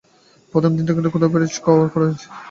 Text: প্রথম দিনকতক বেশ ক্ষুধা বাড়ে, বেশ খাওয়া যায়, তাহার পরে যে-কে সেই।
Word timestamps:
প্রথম 0.51 0.71
দিনকতক 0.77 0.99
বেশ 1.03 1.09
ক্ষুধা 1.13 1.27
বাড়ে, 1.31 1.45
বেশ 1.49 1.55
খাওয়া 1.63 1.77
যায়, 1.79 1.89
তাহার 1.93 1.93
পরে 1.93 2.05
যে-কে 2.11 2.19
সেই। 2.23 2.37